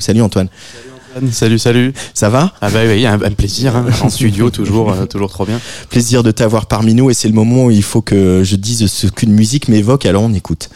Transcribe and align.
Salut 0.00 0.22
Antoine. 0.22 0.48
Salut, 1.32 1.58
salut. 1.58 1.92
Ça 2.14 2.28
va? 2.28 2.52
Ah 2.60 2.70
bah 2.70 2.82
oui, 2.86 3.04
un, 3.04 3.20
un 3.20 3.32
plaisir. 3.32 3.74
Hein. 3.74 3.86
En 4.00 4.08
studio, 4.08 4.48
toujours, 4.48 4.92
euh, 4.92 5.06
toujours 5.06 5.28
trop 5.28 5.44
bien. 5.44 5.60
Plaisir 5.90 6.22
de 6.22 6.30
t'avoir 6.30 6.66
parmi 6.66 6.94
nous 6.94 7.10
et 7.10 7.14
c'est 7.14 7.26
le 7.26 7.34
moment 7.34 7.64
où 7.64 7.72
il 7.72 7.82
faut 7.82 8.00
que 8.00 8.42
je 8.44 8.54
dise 8.54 8.86
ce 8.86 9.08
qu'une 9.08 9.32
musique 9.32 9.66
m'évoque, 9.66 10.06
alors 10.06 10.22
on 10.22 10.32
écoute. 10.34 10.70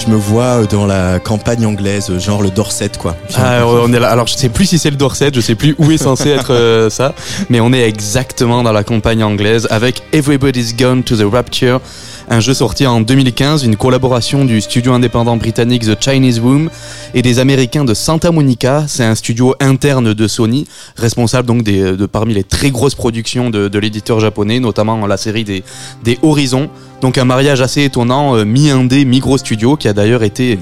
Je 0.00 0.10
me 0.10 0.16
vois 0.16 0.64
dans 0.64 0.86
la 0.86 1.18
campagne 1.18 1.66
anglaise, 1.66 2.10
genre 2.18 2.42
le 2.42 2.50
Dorset, 2.50 2.92
quoi. 2.98 3.16
Ah, 3.36 3.66
ouais, 3.66 3.80
on 3.84 3.92
est 3.92 4.00
là. 4.00 4.08
Alors, 4.08 4.26
je 4.26 4.34
sais 4.34 4.48
plus 4.48 4.64
si 4.64 4.78
c'est 4.78 4.88
le 4.88 4.96
Dorset, 4.96 5.30
je 5.34 5.42
sais 5.42 5.54
plus 5.54 5.74
où 5.78 5.90
est 5.90 5.98
censé 5.98 6.30
être 6.30 6.54
euh, 6.54 6.88
ça, 6.90 7.14
mais 7.50 7.60
on 7.60 7.70
est 7.72 7.82
exactement 7.82 8.62
dans 8.62 8.72
la 8.72 8.82
campagne 8.82 9.22
anglaise 9.22 9.68
avec 9.70 10.02
Everybody's 10.14 10.74
Gone 10.74 11.02
to 11.02 11.16
the 11.16 11.30
Rapture, 11.30 11.82
un 12.30 12.38
jeu 12.38 12.54
sorti 12.54 12.86
en 12.86 13.00
2015, 13.00 13.64
une 13.64 13.74
collaboration 13.74 14.44
du 14.44 14.60
studio 14.60 14.92
indépendant 14.92 15.36
britannique 15.36 15.82
The 15.82 16.00
Chinese 16.00 16.38
Room 16.38 16.70
et 17.12 17.22
des 17.22 17.40
Américains 17.40 17.84
de 17.84 17.92
Santa 17.92 18.30
Monica. 18.30 18.84
C'est 18.86 19.04
un 19.04 19.16
studio 19.16 19.56
interne 19.58 20.14
de 20.14 20.28
Sony, 20.28 20.68
responsable 20.96 21.48
donc 21.48 21.64
des, 21.64 21.96
de 21.96 22.06
parmi 22.06 22.32
les 22.32 22.44
très 22.44 22.70
grosses 22.70 22.94
productions 22.94 23.50
de, 23.50 23.78
l'éditeur 23.80 24.20
japonais, 24.20 24.60
notamment 24.60 25.08
la 25.08 25.16
série 25.16 25.42
des, 25.42 25.64
des 26.04 26.20
Horizons. 26.22 26.70
Donc 27.00 27.18
un 27.18 27.24
mariage 27.24 27.62
assez 27.62 27.82
étonnant, 27.82 28.36
euh, 28.36 28.44
mi-indé, 28.44 29.04
mi-gros 29.04 29.38
studio, 29.38 29.76
qui 29.76 29.88
a 29.88 29.92
d'ailleurs 29.92 30.22
été 30.22 30.58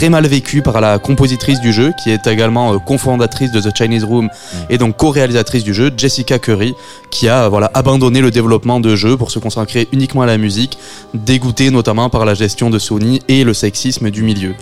très 0.00 0.08
mal 0.08 0.26
vécu 0.26 0.62
par 0.62 0.80
la 0.80 0.98
compositrice 0.98 1.60
du 1.60 1.74
jeu, 1.74 1.92
qui 2.02 2.08
est 2.08 2.26
également 2.26 2.72
euh, 2.72 2.78
cofondatrice 2.78 3.52
de 3.52 3.60
The 3.60 3.76
Chinese 3.76 4.02
Room 4.02 4.30
et 4.70 4.78
donc 4.78 4.96
co-réalisatrice 4.96 5.62
du 5.62 5.74
jeu, 5.74 5.90
Jessica 5.94 6.38
Curry, 6.38 6.72
qui 7.10 7.28
a 7.28 7.50
voilà 7.50 7.70
abandonné 7.74 8.22
le 8.22 8.30
développement 8.30 8.80
de 8.80 8.96
jeux 8.96 9.18
pour 9.18 9.30
se 9.30 9.38
consacrer 9.38 9.88
uniquement 9.92 10.22
à 10.22 10.26
la 10.26 10.38
musique, 10.38 10.78
dégoûtée 11.12 11.70
notamment 11.70 12.08
par 12.08 12.24
la 12.24 12.32
gestion 12.32 12.70
de 12.70 12.78
Sony 12.78 13.20
et 13.28 13.44
le 13.44 13.52
sexisme 13.52 14.10
du 14.10 14.22
milieu. 14.22 14.54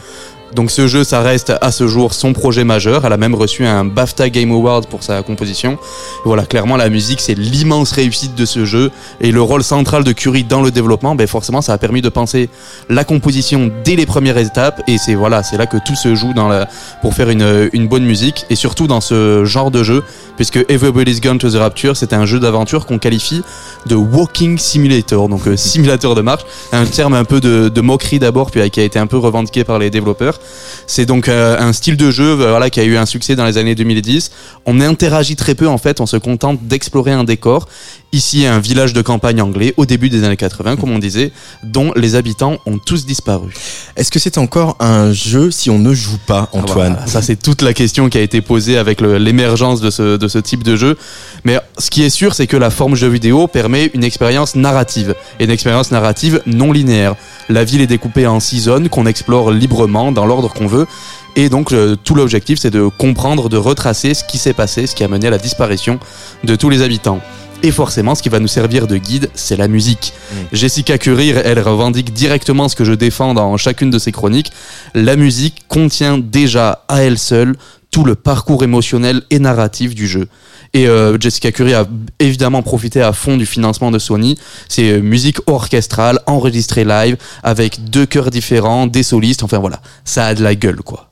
Donc 0.55 0.71
ce 0.71 0.87
jeu, 0.87 1.05
ça 1.05 1.21
reste 1.21 1.53
à 1.61 1.71
ce 1.71 1.87
jour 1.87 2.15
son 2.15 2.33
projet 2.33 2.65
majeur. 2.65 3.05
Elle 3.05 3.13
a 3.13 3.17
même 3.17 3.35
reçu 3.35 3.67
un 3.67 3.85
BAFTA 3.85 4.31
Game 4.31 4.51
Award 4.51 4.87
pour 4.87 5.03
sa 5.03 5.23
composition. 5.23 5.79
Voilà, 6.25 6.47
clairement, 6.47 6.77
la 6.77 6.89
musique, 6.89 7.21
c'est 7.21 7.35
l'immense 7.35 7.93
réussite 7.93 8.35
de 8.35 8.45
ce 8.47 8.65
jeu. 8.65 8.91
Et 9.21 9.31
le 9.31 9.43
rôle 9.43 9.63
central 9.63 10.05
de 10.05 10.13
Curie 10.13 10.45
dans 10.45 10.63
le 10.63 10.71
développement, 10.71 11.15
ben 11.15 11.27
forcément, 11.27 11.61
ça 11.61 11.75
a 11.75 11.79
permis 11.79 12.01
de 12.01 12.09
penser 12.09 12.49
la 12.89 13.05
composition 13.05 13.71
dès 13.85 13.95
les 13.95 14.07
premières 14.07 14.39
étapes. 14.39 14.83
Et 14.89 14.97
c'est 14.99 15.15
voilà, 15.15 15.43
c'est 15.43 15.59
là 15.59 15.67
que 15.67 15.77
tout 15.77 15.95
se 15.95 16.15
joue 16.15 16.33
dans 16.33 16.49
la, 16.49 16.69
pour 17.03 17.15
faire 17.15 17.29
une, 17.31 17.89
bonne 17.89 18.05
musique. 18.05 18.47
Et 18.51 18.57
surtout 18.57 18.87
dans 18.87 19.01
ce 19.01 19.45
genre 19.45 19.71
de 19.71 19.83
jeu, 19.83 20.03
puisque 20.37 20.65
Everybody's 20.69 21.21
Gone 21.21 21.39
to 21.39 21.51
the 21.51 21.57
Rapture, 21.57 21.97
c'est 21.97 22.13
un 22.13 22.25
jeu 22.27 22.41
d'aventure 22.41 22.87
qu'on 22.87 22.99
qualifie 22.99 23.43
de 23.87 23.95
Walking 23.95 24.59
Simulator, 24.59 25.29
donc 25.29 25.47
euh, 25.47 25.57
simulateur 25.57 26.15
de 26.15 26.23
marche. 26.23 26.43
Un 26.73 26.87
terme 26.87 27.15
un 27.15 27.25
peu 27.25 27.41
de, 27.41 27.69
de 27.69 27.81
moquerie 27.81 28.19
d'abord, 28.19 28.51
puis 28.51 28.69
qui 28.71 28.81
a 28.81 28.85
été 28.85 28.99
un 28.99 29.07
peu 29.07 29.19
revendiqué 29.19 29.65
par 29.65 29.79
les 29.79 29.91
développeurs. 29.91 30.38
C'est 30.87 31.07
donc 31.07 31.29
euh, 31.29 31.59
un 31.59 31.73
style 31.73 31.97
de 31.97 32.11
jeu 32.11 32.25
euh, 32.25 32.51
voilà, 32.51 32.71
qui 32.71 32.81
a 32.81 32.85
eu 32.85 32.97
un 32.97 33.07
succès 33.07 33.37
dans 33.37 33.45
les 33.45 33.59
années 33.59 33.75
2010. 33.75 34.31
On 34.65 34.81
interagit 34.81 35.37
très 35.37 35.55
peu 35.55 35.69
en 35.69 35.79
fait, 35.79 36.01
on 36.01 36.07
se 36.07 36.17
contente 36.17 36.61
d'explorer 36.63 37.13
un 37.13 37.25
décor. 37.25 37.69
Ici, 38.11 38.47
un 38.47 38.59
village 38.59 38.95
de 38.95 39.03
campagne 39.03 39.43
anglais 39.43 39.75
au 39.77 39.85
début 39.85 40.09
des 40.09 40.25
années 40.25 40.39
80, 40.39 40.77
comme 40.77 40.91
on 40.91 40.99
disait, 40.99 41.31
dont 41.63 41.93
les 41.95 42.15
habitants 42.15 42.57
ont 42.65 42.79
tous 42.79 43.05
disparu. 43.05 43.53
Est-ce 43.97 44.11
que 44.11 44.19
c'est 44.19 44.39
encore 44.39 44.77
un 44.81 45.13
jeu 45.13 45.51
si 45.51 45.69
on 45.69 45.79
ne 45.79 45.93
joue 45.93 46.17
pas, 46.27 46.49
Antoine 46.53 46.93
Ah, 46.93 47.01
voilà, 47.01 47.07
ça, 47.07 47.21
c'est 47.21 47.37
toute 47.37 47.61
la 47.61 47.75
question 47.75 48.09
qui 48.09 48.17
a 48.17 48.23
été 48.23 48.41
posée 48.41 48.79
avec 48.79 49.03
l'émergence 49.03 49.83
de 49.83 49.91
ce, 49.91 50.17
de 50.17 50.27
ce 50.27 50.39
type 50.39 50.63
de 50.63 50.75
jeu. 50.75 50.97
Mais 51.45 51.59
ce 51.77 51.91
qui 51.91 52.03
est 52.03 52.09
sûr, 52.09 52.35
c'est 52.35 52.47
que 52.47 52.57
la 52.57 52.71
forme 52.71 52.95
jeu 52.95 53.09
vidéo 53.09 53.47
permet 53.47 53.91
une 53.93 54.05
expérience 54.05 54.55
narrative. 54.55 55.15
Et 55.39 55.45
une 55.45 55.51
expérience 55.51 55.91
narrative 55.91 56.41
non 56.47 56.73
linéaire. 56.73 57.15
La 57.51 57.65
ville 57.65 57.83
est 57.83 57.87
découpée 57.87 58.27
en 58.27 58.41
six 58.41 58.61
zones 58.61 58.89
qu'on 58.89 59.05
explore 59.05 59.51
librement 59.51 60.13
dans 60.13 60.25
l'ordre 60.29 60.53
qu'on 60.53 60.67
veut. 60.67 60.87
Et 61.35 61.49
donc, 61.49 61.73
euh, 61.73 61.97
tout 61.97 62.15
l'objectif, 62.15 62.59
c'est 62.59 62.71
de 62.71 62.89
comprendre, 62.89 63.49
de 63.49 63.57
retracer 63.57 64.15
ce 64.15 64.25
qui 64.25 64.39
s'est 64.39 64.53
passé, 64.53 64.87
ce 64.87 64.95
qui 64.95 65.05
a 65.05 65.09
mené 65.09 65.27
à 65.27 65.31
la 65.31 65.39
disparition 65.39 65.99
de 66.45 66.55
tous 66.57 66.71
les 66.71 66.83
habitants. 66.83 67.21
Et 67.63 67.73
forcément, 67.73 68.15
ce 68.15 68.23
qui 68.23 68.29
va 68.29 68.39
nous 68.39 68.49
servir 68.49 68.87
de 68.87 68.97
guide, 68.97 69.31
c'est 69.35 69.57
la 69.57 69.67
musique. 69.67 70.13
Jessica 70.53 70.97
Curry, 70.97 71.31
elle 71.31 71.59
revendique 71.59 72.13
directement 72.13 72.69
ce 72.69 72.77
que 72.77 72.85
je 72.85 72.93
défends 72.93 73.35
dans 73.35 73.57
chacune 73.57 73.91
de 73.91 73.99
ses 73.99 74.13
chroniques. 74.13 74.53
La 74.95 75.17
musique 75.17 75.65
contient 75.67 76.19
déjà 76.19 76.85
à 76.87 77.03
elle 77.03 77.19
seule 77.19 77.57
tout 77.91 78.05
le 78.05 78.15
parcours 78.15 78.63
émotionnel 78.63 79.23
et 79.31 79.39
narratif 79.39 79.95
du 79.95 80.07
jeu. 80.07 80.29
Et 80.75 80.87
euh, 80.87 81.19
Jessica 81.19 81.51
Curry 81.53 81.75
a 81.75 81.87
évidemment 82.19 82.63
profité 82.63 83.03
à 83.03 83.13
fond 83.13 83.37
du 83.37 83.47
financement 83.47 83.91
de 83.91 83.99
Sony. 83.99 84.39
C'est 84.69 84.93
euh, 84.93 85.01
musique 85.01 85.39
orchestrale, 85.47 86.21
enregistrée 86.27 86.85
live, 86.85 87.17
avec 87.43 87.91
deux 87.91 88.07
chœurs 88.07 88.31
différents, 88.31 88.87
des 88.87 89.03
solistes, 89.03 89.43
enfin 89.43 89.59
voilà, 89.59 89.81
ça 90.05 90.27
a 90.27 90.35
de 90.35 90.43
la 90.43 90.55
gueule 90.55 90.83
quoi. 90.83 91.08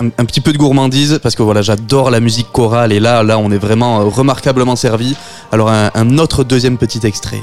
Un, 0.00 0.24
petit 0.24 0.40
peu 0.40 0.52
de 0.52 0.58
gourmandise 0.58 1.18
parce 1.22 1.34
que 1.34 1.42
voilà, 1.42 1.62
j'adore 1.62 2.10
la 2.10 2.20
musique 2.20 2.50
chorale 2.52 2.92
et 2.92 3.00
là, 3.00 3.22
là, 3.22 3.38
on 3.38 3.50
est 3.50 3.58
vraiment 3.58 4.00
euh, 4.00 4.04
remarquablement 4.04 4.76
servi. 4.76 5.16
Alors 5.52 5.70
un 5.70 6.18
autre 6.18 6.44
deuxième 6.44 6.78
petit 6.78 7.06
extrait. 7.06 7.42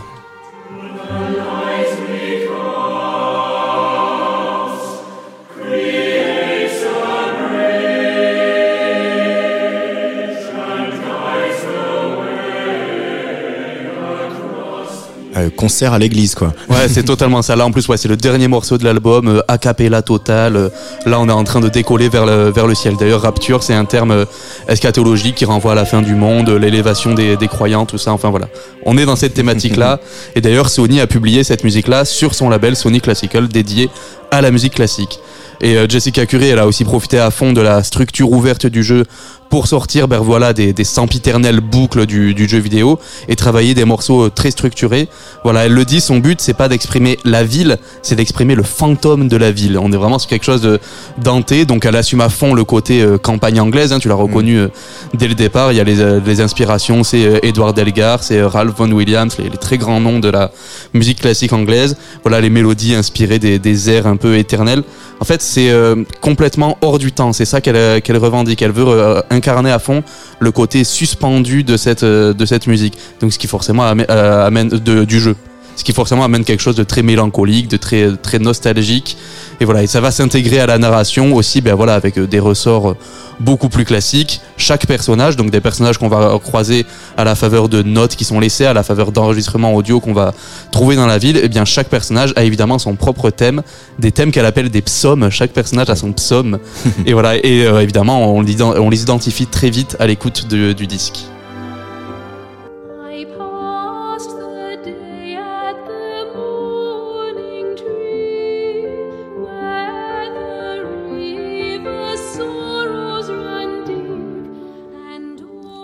Concert 15.50 15.94
à 15.94 16.00
l'église, 16.00 16.35
quoi. 16.35 16.53
Ouais, 16.69 16.88
c'est 16.88 17.03
totalement 17.03 17.41
ça. 17.41 17.56
Là, 17.56 17.66
en 17.66 17.72
plus, 17.72 17.88
ouais, 17.88 17.97
c'est 17.97 18.07
le 18.07 18.17
dernier 18.17 18.47
morceau 18.47 18.78
de 18.78 18.83
l'album, 18.83 19.28
euh, 19.28 19.41
a 19.47 19.57
cappella 19.57 20.01
total. 20.01 20.56
euh, 20.56 20.69
là, 21.06 21.19
on 21.19 21.28
est 21.28 21.31
en 21.31 21.44
train 21.44 21.59
de 21.59 21.69
décoller 21.69 22.09
vers 22.09 22.25
le, 22.25 22.50
vers 22.51 22.67
le 22.67 22.75
ciel. 22.75 22.95
D'ailleurs, 23.00 23.22
rapture, 23.22 23.63
c'est 23.63 23.73
un 23.73 23.85
terme 23.85 24.11
euh, 24.11 24.25
eschatologique 24.67 25.35
qui 25.35 25.45
renvoie 25.45 25.73
à 25.73 25.75
la 25.75 25.85
fin 25.85 26.01
du 26.01 26.16
monde, 26.16 26.50
euh, 26.50 26.57
l'élévation 26.59 27.13
des, 27.13 27.38
des 27.38 27.47
croyants, 27.47 27.85
tout 27.85 27.97
ça. 27.97 28.11
Enfin, 28.11 28.29
voilà. 28.29 28.47
On 28.85 28.97
est 28.97 29.06
dans 29.06 29.16
cette 29.16 29.33
thématique-là. 29.33 30.00
Et 30.35 30.41
d'ailleurs, 30.41 30.69
Sony 30.69 31.00
a 31.01 31.07
publié 31.07 31.44
cette 31.44 31.63
musique-là 31.63 32.06
sur 32.06 32.35
son 32.35 32.50
label 32.50 32.75
Sony 32.75 33.01
Classical 33.01 33.47
dédié 33.47 33.89
à 34.31 34.41
la 34.41 34.51
musique 34.51 34.75
classique. 34.75 35.19
Et 35.62 35.77
euh, 35.77 35.88
Jessica 35.88 36.25
Curry, 36.25 36.50
elle 36.50 36.59
a 36.59 36.67
aussi 36.67 36.83
profité 36.83 37.17
à 37.19 37.31
fond 37.31 37.53
de 37.53 37.62
la 37.62 37.81
structure 37.83 38.31
ouverte 38.31 38.66
du 38.66 38.83
jeu 38.83 39.06
pour 39.50 39.67
sortir 39.67 40.07
ben 40.07 40.19
voilà 40.19 40.53
des, 40.53 40.73
des 40.73 40.83
sempiternelles 40.83 41.59
boucles 41.59 42.06
du, 42.06 42.33
du 42.33 42.47
jeu 42.47 42.57
vidéo 42.57 43.00
et 43.28 43.35
travailler 43.35 43.73
des 43.73 43.85
morceaux 43.85 44.25
euh, 44.25 44.29
très 44.29 44.51
structurés. 44.51 45.07
Voilà, 45.44 45.66
elle 45.66 45.73
le 45.73 45.85
dit, 45.85 46.01
son 46.01 46.17
but 46.17 46.41
c'est 46.41 46.53
pas 46.53 46.67
d'exprimer 46.67 47.17
la 47.23 47.44
ville, 47.44 47.78
c'est 48.01 48.16
d'exprimer 48.16 48.56
le 48.56 48.63
fantôme 48.63 49.28
de 49.28 49.38
la 49.38 49.51
ville. 49.51 49.78
On 49.78 49.91
est 49.91 49.97
vraiment 49.97 50.19
sur 50.19 50.29
quelque 50.29 50.45
chose 50.45 50.61
de 50.61 50.79
denté, 51.23 51.66
donc 51.66 51.85
elle 51.85 51.95
assume 51.95 52.22
à 52.22 52.29
fond 52.29 52.53
le 52.53 52.63
côté 52.63 53.01
euh, 53.01 53.17
campagne 53.17 53.59
anglaise. 53.59 53.94
Hein, 53.94 54.00
tu 54.00 54.07
l'as 54.07 54.16
reconnu 54.16 54.57
euh, 54.57 54.67
dès 55.13 55.28
le 55.28 55.35
départ. 55.35 55.72
Il 55.72 55.77
y 55.77 55.79
a 55.79 55.83
les, 55.83 56.01
euh, 56.01 56.19
les 56.25 56.41
inspirations, 56.41 57.03
c'est 57.03 57.25
euh, 57.25 57.39
Edward 57.44 57.77
Elgar, 57.77 58.23
c'est 58.23 58.39
euh, 58.39 58.47
Ralph 58.47 58.75
Vaughan 58.77 58.91
Williams, 58.91 59.38
les, 59.38 59.50
les 59.50 59.57
très 59.57 59.77
grands 59.77 60.01
noms 60.01 60.19
de 60.19 60.29
la 60.29 60.51
musique 60.94 61.22
classique 61.22 61.53
anglaise. 61.53 61.97
Voilà 62.23 62.41
les 62.41 62.50
mélodies 62.50 62.95
inspirées 62.95 63.39
des, 63.39 63.59
des 63.59 63.89
airs 63.89 64.07
un 64.07 64.17
peu 64.17 64.38
éternels. 64.38 64.83
En 65.22 65.25
fait, 65.25 65.41
c'est 65.41 65.69
euh, 65.69 66.03
complètement 66.19 66.77
hors 66.81 67.00
du 67.00 67.12
temps. 67.13 67.31
C'est 67.31 67.45
ça 67.45 67.62
qu'elle 67.62 68.01
qu'elle 68.01 68.17
revendique. 68.17 68.62
Elle 68.62 68.72
veut 68.72 68.85
euh, 68.88 69.22
incarner 69.35 69.72
à 69.72 69.79
fond 69.79 70.03
le 70.40 70.51
côté 70.51 70.84
suspendu 70.84 71.63
de 71.63 71.78
cette 71.78 72.03
euh, 72.03 72.34
de 72.34 72.46
cette 72.46 72.68
musique. 72.68 72.97
Donc, 73.22 73.34
ce 73.34 73.40
qui 73.40 73.47
forcément 73.47 73.84
amène, 73.84 74.07
euh, 74.09 74.46
amène 74.46 74.69
du 74.69 75.19
jeu. 75.19 75.35
Ce 75.75 75.84
qui 75.84 75.94
forcément 75.94 76.24
amène 76.24 76.44
quelque 76.44 76.62
chose 76.62 76.75
de 76.75 76.83
très 76.83 77.01
mélancolique, 77.01 77.68
de 77.68 77.77
très 77.77 78.16
très 78.16 78.39
nostalgique. 78.39 79.18
Et 79.60 79.66
voilà, 79.66 79.83
et 79.83 79.88
ça 79.88 80.01
va 80.01 80.12
s'intégrer 80.12 80.60
à 80.60 80.66
la 80.66 80.77
narration 80.77 81.33
aussi, 81.33 81.62
ben 81.62 81.75
voilà, 81.75 81.95
avec 81.95 82.18
euh, 82.18 82.27
des 82.27 82.39
ressorts 82.39 82.92
euh, 82.92 82.98
beaucoup 83.39 83.69
plus 83.69 83.86
classiques. 83.86 84.42
Chaque 84.57 84.86
personnage, 84.86 85.36
donc 85.36 85.51
des 85.51 85.62
personnages 85.62 85.98
qu'on 85.98 86.07
va 86.07 86.38
croiser 86.39 86.86
à 87.18 87.24
la 87.24 87.36
faveur 87.36 87.69
de 87.69 87.81
notes 87.81 88.16
qui 88.16 88.24
sont 88.24 88.39
laissées, 88.39 88.66
à 88.66 88.74
la 88.74 88.83
faveur 88.83 89.12
d'enregistrements 89.12 89.74
audio 89.74 90.00
qu'on 90.00 90.13
va 90.13 90.33
trouver 90.72 90.95
dans 90.95 91.07
la 91.07 91.18
ville, 91.18 91.38
et 91.38 91.50
bien 91.50 91.66
chaque 91.66 91.89
personnage 91.89 92.33
a 92.36 92.44
évidemment 92.44 92.80
son 92.80 92.95
propre 92.95 93.30
thème, 93.30 93.62
des 94.00 94.12
thèmes 94.12 94.31
qu'elle 94.31 94.45
appelle 94.45 94.69
des 94.69 94.81
psaumes. 94.81 95.30
Chaque 95.30 95.51
personnage 95.51 95.89
a 95.89 95.95
son 95.95 96.12
psaume. 96.13 96.60
et 97.06 97.13
voilà, 97.13 97.36
et 97.36 97.66
euh, 97.66 97.81
évidemment, 97.81 98.33
on, 98.33 98.42
les 98.42 99.01
identifie 99.01 99.48
très 99.48 99.69
vite 99.69 99.98
à 100.00 100.07
l'écoute 100.07 100.48
du 100.48 100.88
disque. 100.88 101.25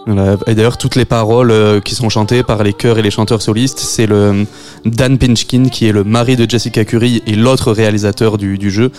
Et 0.07 0.55
d'ailleurs, 0.55 0.77
toutes 0.77 0.95
les 0.95 1.05
paroles 1.05 1.51
euh, 1.51 1.79
qui 1.79 1.93
sont 1.93 2.09
chantées 2.09 2.41
par 2.41 2.63
les 2.63 2.73
chœurs 2.73 2.97
et 2.97 3.03
les 3.03 3.11
chanteurs 3.11 3.41
solistes, 3.41 3.79
c'est 3.79 4.07
le 4.07 4.47
Dan 4.83 5.19
Pinchkin, 5.19 5.65
qui 5.65 5.87
est 5.87 5.91
le 5.91 6.03
mari 6.03 6.35
de 6.35 6.49
Jessica 6.49 6.83
Curry 6.83 7.21
et 7.27 7.35
l'autre 7.35 7.71
réalisateur 7.71 8.39
du, 8.39 8.57
du 8.57 8.71
jeu, 8.71 8.91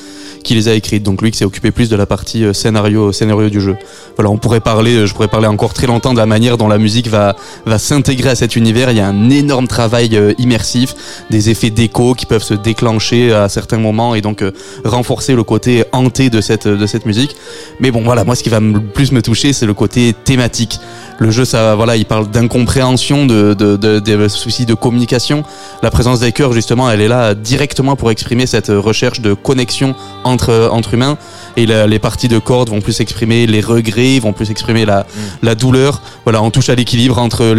qui 0.45 0.55
les 0.55 0.69
a 0.69 0.75
écrites. 0.75 1.03
Donc 1.03 1.21
lui 1.21 1.33
qui 1.33 1.39
s'est 1.39 1.45
occupé 1.45 1.73
plus 1.73 1.89
de 1.89 1.97
la 1.97 2.07
partie 2.07 2.45
euh, 2.45 2.53
scénario, 2.53 3.11
scénario 3.11 3.49
du 3.51 3.61
jeu. 3.61 3.77
Voilà, 4.17 4.31
on 4.31 4.39
pourrait 4.39 4.61
parler, 4.61 4.95
euh, 4.95 5.07
je 5.07 5.15
pourrais 5.15 5.29
parler 5.29 5.49
encore 5.49 5.73
très 5.73 5.87
longtemps 5.87 6.13
de 6.13 6.19
la 6.19 6.27
manière 6.27 6.57
dont 6.57 6.69
la 6.69 6.79
musique 6.79 7.09
va, 7.09 7.35
va 7.67 7.79
s'intégrer 7.79 8.31
à 8.31 8.35
cet 8.35 8.55
univers. 8.55 8.91
Il 8.91 8.97
y 8.97 9.01
a 9.01 9.09
un 9.09 9.31
énorme 9.31 9.67
travail 9.67 10.17
euh, 10.17 10.35
immersif, 10.39 10.95
des 11.31 11.51
effets 11.51 11.71
d'écho 11.71 12.15
qui 12.15 12.27
peuvent 12.27 12.43
se 12.45 12.55
déclencher 12.55 13.33
à 13.33 13.49
certains 13.49 13.79
moments 13.79 14.15
et 14.15 14.21
donc 14.21 14.43
euh, 14.43 14.53
renforcer 14.85 15.35
le 15.35 15.43
côté 15.43 15.85
hanté 15.93 16.31
de 16.31 16.41
cette, 16.41 16.69
de 16.69 16.87
cette 16.87 17.07
musique. 17.07 17.35
Mais 17.81 17.91
bon, 17.91 18.03
voilà, 18.03 18.23
moi 18.23 18.37
ce 18.37 18.43
qui 18.43 18.51
va 18.51 18.61
le 18.61 18.81
plus 18.81 19.11
me 19.11 19.21
toucher, 19.21 19.53
c'est 19.53 19.67
le 19.67 19.75
côté 19.75 20.15
thématique. 20.25 20.79
Le 21.19 21.31
jeu, 21.31 21.45
ça, 21.45 21.75
voilà, 21.77 21.97
il 21.97 22.05
parle 22.05 22.31
d'incompréhension, 22.31 23.27
de, 23.27 23.55
de, 23.55 23.77
de, 23.77 23.99
de 24.01 24.29
soucis 24.29 24.67
de 24.67 24.75
communication. 24.75 25.45
La 25.83 25.91
présence 25.91 26.21
des 26.21 26.33
chœurs, 26.33 26.53
justement, 26.53 26.91
elle 26.91 27.01
est 27.01 27.09
là 27.09 27.35
directement 27.35 27.97
pour 27.97 28.11
exprimer 28.11 28.47
cette 28.47 28.69
recherche 28.69 29.21
de 29.21 29.35
connexion 29.35 29.95
entre, 30.25 30.69
entre 30.73 30.95
humains. 30.95 31.17
Et 31.57 31.67
la- 31.67 31.87
les 31.87 31.99
parties 31.99 32.29
de 32.29 32.39
cordes 32.39 32.71
vont 32.71 32.81
plus 32.81 33.01
exprimer 33.01 33.47
les 33.47 33.61
regrets, 33.61 34.19
vont 34.19 34.33
plus 34.33 34.51
exprimer 34.51 34.85
la, 34.85 35.07
la 35.43 35.55
douleur. 35.55 36.01
Voilà, 36.25 36.43
on 36.43 36.51
touche 36.51 36.71
à 36.71 36.75
l'équilibre 36.75 37.19
entre 37.19 37.53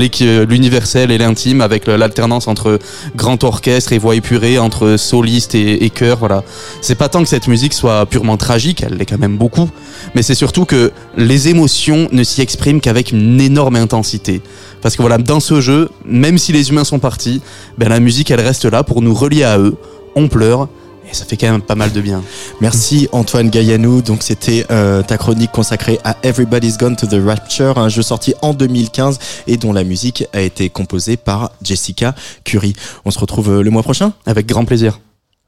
l'universel 0.44 1.12
et 1.12 1.18
l'intime, 1.18 1.62
avec 1.62 1.88
l'alternance 1.88 2.48
entre 2.48 2.80
grand 3.16 3.44
orchestre 3.44 3.94
et 3.94 3.98
voix 3.98 4.16
épurée, 4.16 4.58
entre 4.60 4.98
soliste 4.98 5.56
et, 5.56 5.86
et 5.86 5.90
chœur. 5.90 6.18
Voilà, 6.18 6.44
c'est 6.82 6.96
pas 6.96 7.10
tant 7.10 7.22
que 7.22 7.30
cette 7.30 7.48
musique 7.48 7.74
soit 7.74 8.06
purement 8.08 8.38
tragique, 8.38 8.84
elle 8.86 8.98
l'est 8.98 9.06
quand 9.06 9.20
même 9.20 9.38
beaucoup, 9.38 9.70
mais 10.16 10.22
c'est 10.24 10.36
surtout 10.36 10.66
que 10.66 10.92
les 11.18 11.48
émotions 11.50 12.08
ne 12.12 12.24
s'y 12.24 12.42
expriment 12.42 12.82
qu'avec 12.82 13.12
une 13.12 13.23
énorme 13.40 13.76
intensité. 13.76 14.42
Parce 14.82 14.96
que 14.96 15.02
voilà, 15.02 15.18
dans 15.18 15.40
ce 15.40 15.62
jeu, 15.62 15.90
même 16.06 16.38
si 16.38 16.52
les 16.52 16.70
humains 16.70 16.84
sont 16.84 17.00
partis, 17.00 17.42
ben 17.78 17.90
la 17.90 18.00
musique 18.00 18.32
elle 18.32 18.42
reste 18.42 18.66
là 18.66 18.84
pour 18.84 19.02
nous 19.02 19.14
relier 19.14 19.44
à 19.44 19.58
eux. 19.58 19.76
On 20.16 20.28
pleure 20.28 20.68
et 21.10 21.14
ça 21.14 21.26
fait 21.26 21.38
quand 21.38 21.52
même 21.52 21.62
pas 21.62 21.76
mal 21.76 21.92
de 21.92 22.02
bien. 22.02 22.24
Merci 22.62 23.08
Antoine 23.12 23.50
Gaillanou. 23.50 24.02
Donc 24.02 24.24
c'était 24.24 24.66
euh, 24.72 25.02
ta 25.02 25.18
chronique 25.18 25.52
consacrée 25.52 26.00
à 26.04 26.18
Everybody's 26.24 26.78
Gone 26.78 26.96
to 26.96 27.08
the 27.08 27.22
Rapture, 27.26 27.78
un 27.78 27.90
jeu 27.90 28.02
sorti 28.02 28.34
en 28.42 28.54
2015 28.54 29.20
et 29.48 29.58
dont 29.58 29.74
la 29.74 29.84
musique 29.84 30.26
a 30.34 30.42
été 30.42 30.70
composée 30.70 31.18
par 31.18 31.52
Jessica 31.62 32.16
Curry. 32.44 32.74
On 33.06 33.12
se 33.12 33.20
retrouve 33.20 33.50
euh, 33.50 33.64
le 33.64 33.70
mois 33.70 33.84
prochain? 33.84 34.14
Avec 34.26 34.46
grand 34.48 34.66
plaisir. 34.66 35.00